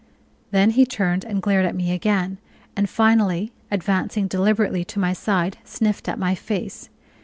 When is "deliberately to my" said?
4.27-5.13